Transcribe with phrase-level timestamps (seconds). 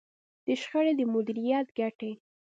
[0.45, 2.11] د شخړې د مديريت ګټې.